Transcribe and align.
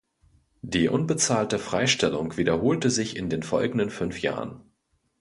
Die 0.63 0.89
unbezahlte 0.89 1.59
Freistellung 1.59 2.35
wiederholte 2.35 2.89
sich 2.89 3.15
in 3.17 3.29
den 3.29 3.43
folgenden 3.43 3.91
fünf 3.91 4.19
Jahren. 4.23 4.63